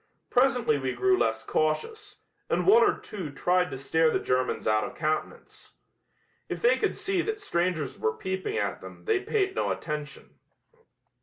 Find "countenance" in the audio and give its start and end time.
4.95-5.77